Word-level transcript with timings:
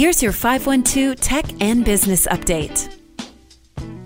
Here's 0.00 0.22
your 0.22 0.32
512 0.32 1.20
Tech 1.20 1.44
and 1.60 1.84
Business 1.84 2.26
Update. 2.28 2.88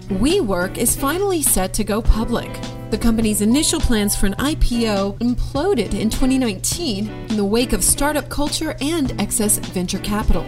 WeWork 0.09 0.77
is 0.77 0.97
finally 0.97 1.41
set 1.41 1.73
to 1.75 1.85
go 1.85 2.03
public. 2.03 2.51
The 2.91 2.99
company's 2.99 3.43
initial 3.43 3.79
plans 3.79 4.17
for 4.17 4.27
an 4.27 4.35
IPO 4.41 5.21
imploded 5.21 5.95
in 5.95 6.11
2019 6.11 7.07
in 7.07 7.37
the 7.37 7.45
wake 7.45 7.73
of 7.73 7.85
startup 7.85 8.29
culture 8.29 8.75
and 8.81 9.13
excess 9.21 9.59
venture 9.59 10.01
capital. 10.01 10.45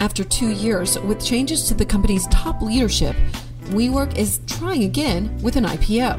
After 0.00 0.24
two 0.24 0.50
years 0.50 0.98
with 0.98 1.24
changes 1.24 1.68
to 1.68 1.74
the 1.74 1.86
company's 1.86 2.26
top 2.26 2.60
leadership, 2.60 3.14
WeWork 3.66 4.18
is 4.18 4.40
trying 4.48 4.82
again 4.82 5.38
with 5.42 5.54
an 5.54 5.64
IPO. 5.64 6.18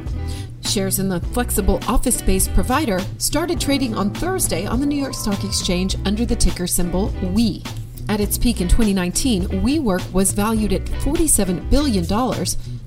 Shares 0.66 1.00
in 1.00 1.09
the 1.09 1.20
flexible 1.20 1.82
office 1.86 2.16
space 2.16 2.48
provider 2.48 3.02
started 3.18 3.59
trading 3.59 3.93
on 3.93 4.14
Thursday 4.14 4.66
on 4.66 4.80
the 4.80 4.86
New 4.86 4.96
York 4.96 5.16
Stock 5.16 5.43
Exchange 5.43 5.98
under 6.05 6.25
the 6.25 6.38
ticker 6.38 6.66
symbol 6.66 7.09
WE. 7.21 7.61
At 8.10 8.20
its 8.20 8.39
peak 8.39 8.60
in 8.60 8.68
2019, 8.68 9.62
WeWork 9.62 10.11
was 10.11 10.32
valued 10.32 10.74
at 10.74 10.83
$47 10.83 11.70
billion 11.70 12.11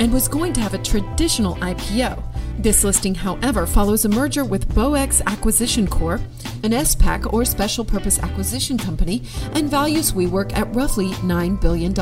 and 0.00 0.12
was 0.12 0.26
going 0.26 0.52
to 0.54 0.60
have 0.60 0.74
a 0.74 0.78
traditional 0.78 1.54
IPO. 1.56 2.20
This 2.58 2.82
listing, 2.82 3.14
however, 3.14 3.64
follows 3.64 4.04
a 4.04 4.08
merger 4.08 4.44
with 4.44 4.68
BowX 4.74 5.24
Acquisition 5.26 5.86
Corp., 5.86 6.20
an 6.64 6.72
SPAC 6.72 7.32
or 7.32 7.44
special 7.44 7.84
purpose 7.84 8.18
acquisition 8.18 8.76
company, 8.76 9.22
and 9.52 9.70
values 9.70 10.10
WeWork 10.10 10.56
at 10.56 10.74
roughly 10.74 11.10
$9 11.10 11.60
billion. 11.60 11.94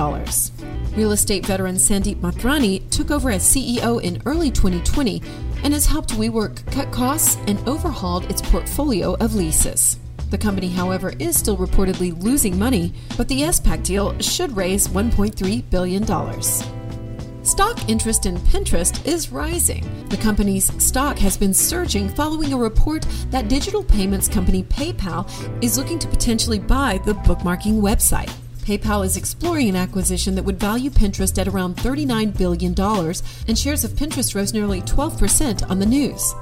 Real 0.96 1.12
estate 1.12 1.44
veteran 1.44 1.74
Sandeep 1.74 2.16
Mathrani 2.16 2.88
took 2.88 3.10
over 3.10 3.30
as 3.30 3.44
CEO 3.44 4.02
in 4.02 4.22
early 4.24 4.50
2020 4.50 5.22
and 5.62 5.74
has 5.74 5.84
helped 5.84 6.14
WeWork 6.14 6.72
cut 6.72 6.90
costs 6.90 7.36
and 7.46 7.58
overhauled 7.68 8.30
its 8.30 8.40
portfolio 8.40 9.14
of 9.16 9.34
leases. 9.34 9.98
The 10.30 10.38
company, 10.38 10.68
however, 10.68 11.12
is 11.18 11.36
still 11.36 11.56
reportedly 11.56 12.20
losing 12.22 12.58
money, 12.58 12.92
but 13.16 13.28
the 13.28 13.42
SPAC 13.42 13.82
deal 13.82 14.18
should 14.20 14.56
raise 14.56 14.88
$1.3 14.88 15.70
billion. 15.70 16.06
Stock 17.42 17.88
interest 17.88 18.26
in 18.26 18.36
Pinterest 18.36 19.04
is 19.06 19.32
rising. 19.32 19.84
The 20.08 20.16
company's 20.18 20.72
stock 20.82 21.18
has 21.18 21.36
been 21.36 21.52
surging 21.52 22.08
following 22.08 22.52
a 22.52 22.56
report 22.56 23.04
that 23.30 23.48
digital 23.48 23.82
payments 23.82 24.28
company 24.28 24.62
PayPal 24.64 25.28
is 25.62 25.76
looking 25.76 25.98
to 25.98 26.06
potentially 26.06 26.60
buy 26.60 27.00
the 27.04 27.14
bookmarking 27.14 27.80
website. 27.80 28.32
PayPal 28.62 29.04
is 29.04 29.16
exploring 29.16 29.68
an 29.70 29.76
acquisition 29.76 30.36
that 30.36 30.44
would 30.44 30.60
value 30.60 30.90
Pinterest 30.90 31.36
at 31.38 31.48
around 31.48 31.76
$39 31.76 32.36
billion, 32.36 32.74
and 33.48 33.58
shares 33.58 33.82
of 33.82 33.92
Pinterest 33.92 34.34
rose 34.34 34.52
nearly 34.52 34.82
12% 34.82 35.68
on 35.68 35.80
the 35.80 35.86
news. 35.86 36.34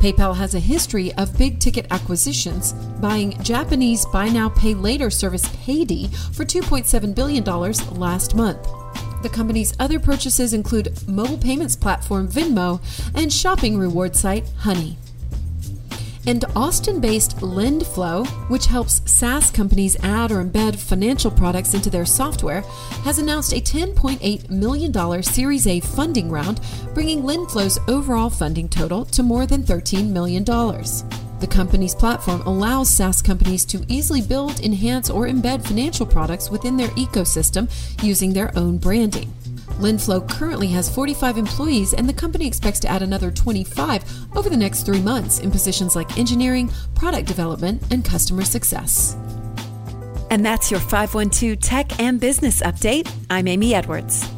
PayPal 0.00 0.36
has 0.36 0.54
a 0.54 0.60
history 0.60 1.12
of 1.14 1.36
big 1.38 1.58
ticket 1.58 1.86
acquisitions, 1.90 2.72
buying 3.00 3.40
Japanese 3.42 4.06
buy 4.06 4.28
now 4.28 4.48
pay 4.48 4.74
later 4.74 5.10
service 5.10 5.48
Paidy 5.48 6.14
for 6.34 6.44
$2.7 6.44 7.14
billion 7.14 7.44
last 7.98 8.34
month. 8.34 8.68
The 9.22 9.28
company's 9.28 9.74
other 9.80 9.98
purchases 9.98 10.52
include 10.52 10.96
mobile 11.08 11.38
payments 11.38 11.74
platform 11.74 12.28
Venmo 12.28 12.80
and 13.14 13.32
shopping 13.32 13.78
reward 13.78 14.14
site 14.14 14.48
Honey. 14.58 14.96
And 16.26 16.44
Austin 16.56 17.00
based 17.00 17.36
LendFlow, 17.36 18.26
which 18.50 18.66
helps 18.66 19.00
SaaS 19.10 19.50
companies 19.50 19.96
add 20.02 20.32
or 20.32 20.42
embed 20.42 20.76
financial 20.76 21.30
products 21.30 21.74
into 21.74 21.88
their 21.88 22.04
software, 22.04 22.62
has 23.04 23.18
announced 23.18 23.52
a 23.52 23.60
$10.8 23.60 24.50
million 24.50 25.22
Series 25.22 25.66
A 25.68 25.78
funding 25.80 26.28
round, 26.28 26.60
bringing 26.94 27.22
LendFlow's 27.22 27.78
overall 27.88 28.28
funding 28.28 28.68
total 28.68 29.04
to 29.04 29.22
more 29.22 29.46
than 29.46 29.62
$13 29.62 30.10
million. 30.10 30.44
The 30.44 31.46
company's 31.46 31.94
platform 31.94 32.40
allows 32.42 32.88
SaaS 32.88 33.22
companies 33.22 33.64
to 33.66 33.84
easily 33.86 34.22
build, 34.22 34.60
enhance, 34.60 35.10
or 35.10 35.26
embed 35.26 35.64
financial 35.64 36.06
products 36.06 36.50
within 36.50 36.76
their 36.76 36.88
ecosystem 36.88 37.70
using 38.02 38.32
their 38.32 38.56
own 38.58 38.78
branding. 38.78 39.32
LendFlow 39.78 40.28
currently 40.28 40.68
has 40.68 40.92
45 40.92 41.36
employees, 41.36 41.92
and 41.92 42.08
the 42.08 42.14
company 42.14 42.46
expects 42.46 42.80
to 42.80 42.88
add 42.88 43.02
another 43.02 43.30
25 43.30 44.04
over 44.36 44.48
the 44.48 44.56
next 44.56 44.84
three 44.84 45.02
months 45.02 45.40
in 45.40 45.50
positions 45.50 45.94
like 45.94 46.18
engineering, 46.18 46.70
product 46.94 47.28
development, 47.28 47.82
and 47.90 48.04
customer 48.04 48.44
success. 48.44 49.16
And 50.30 50.44
that's 50.44 50.70
your 50.70 50.80
512 50.80 51.60
Tech 51.60 52.00
and 52.00 52.18
Business 52.18 52.62
Update. 52.62 53.10
I'm 53.30 53.46
Amy 53.46 53.74
Edwards. 53.74 54.35